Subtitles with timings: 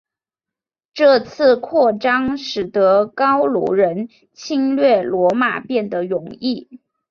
[0.95, 6.81] 这次扩张使得高卢人侵略罗马变得容易。